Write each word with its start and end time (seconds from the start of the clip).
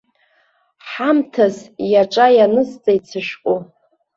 Ҳамҭас 0.89 1.57
иаҿа 1.91 2.27
ианысҵеит 2.37 3.03
сышәҟәы. 3.09 3.55